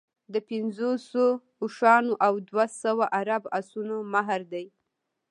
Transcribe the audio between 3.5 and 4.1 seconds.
اسونو